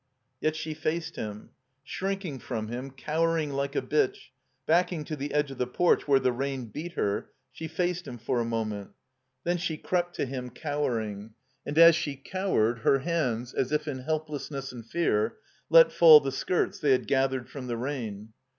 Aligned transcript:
Yet 0.39 0.55
she 0.55 0.73
faced 0.73 1.15
him. 1.15 1.51
Shrinking 1.83 2.39
from 2.39 2.69
him, 2.69 2.89
cowerfng 2.89 3.51
like 3.51 3.75
a 3.75 3.83
bitch, 3.83 4.31
baddng 4.67 5.05
to 5.05 5.15
the 5.15 5.29
edg^ 5.29 5.51
of 5.51 5.59
the 5.59 5.67
porch 5.67 6.07
where 6.07 6.19
the 6.19 6.31
rain 6.31 6.65
beat 6.69 6.93
her, 6.93 7.29
she 7.51 7.67
faced 7.67 8.07
him 8.07 8.17
for 8.17 8.39
a 8.39 8.43
moment. 8.43 8.93
Then 9.43 9.57
she 9.57 9.77
crept 9.77 10.15
to 10.15 10.25
him 10.25 10.49
cowering; 10.49 11.35
and 11.67 11.77
as 11.77 11.95
she 11.95 12.15
cow 12.15 12.49
ered, 12.49 12.79
her 12.79 12.97
hands, 13.05 13.53
as 13.53 13.71
if 13.71 13.87
in 13.87 13.99
helplessness 13.99 14.71
and 14.71 14.83
fear, 14.83 15.35
let 15.69 15.91
fall 15.91 16.19
the 16.19 16.31
skirts 16.31 16.79
they 16.79 16.93
had 16.93 17.05
gathered 17.05 17.47
from 17.47 17.67
the 17.67 17.77
rain. 17.77 18.33